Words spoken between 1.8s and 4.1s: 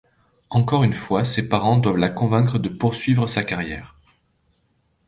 la convaincre de poursuivre sa carrière.